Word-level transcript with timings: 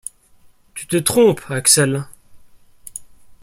Tu 0.73 0.87
te 0.87 0.97
trompes, 0.97 1.41
Axel! 1.49 2.05